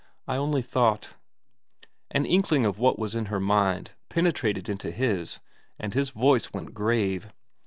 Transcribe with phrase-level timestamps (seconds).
[0.27, 1.09] 'I only thought'
[2.09, 5.39] An inkling of what was in her mind penetrated into his,
[5.77, 7.31] and his voice went grave.